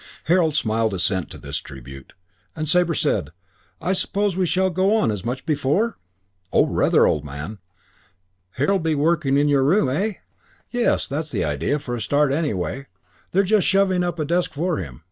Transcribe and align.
Harold 0.23 0.55
smiled 0.55 0.95
assent 0.95 1.29
to 1.29 1.37
this 1.37 1.57
tribute, 1.57 2.13
and 2.55 2.67
Sabre 2.67 2.95
said, 2.95 3.29
"I 3.79 3.93
suppose 3.93 4.35
we 4.35 4.47
shall 4.47 4.71
go 4.71 4.95
on 4.95 5.09
much 5.23 5.37
as 5.41 5.41
before?" 5.41 5.99
"Oh, 6.51 6.65
rather, 6.65 7.05
old 7.05 7.23
man." 7.23 7.59
"Harold 8.53 8.81
be 8.81 8.95
working 8.95 9.37
in 9.37 9.47
your 9.47 9.63
room, 9.63 9.89
eh?" 9.89 10.13
"Yes, 10.71 11.05
that's 11.05 11.29
the 11.29 11.43
idea, 11.45 11.77
for 11.77 11.93
a 11.93 12.01
start, 12.01 12.31
anyway. 12.31 12.87
They're 13.31 13.43
just 13.43 13.67
shoving 13.67 14.03
up 14.03 14.17
a 14.17 14.25
desk 14.25 14.53
for 14.53 14.77
him. 14.77 14.99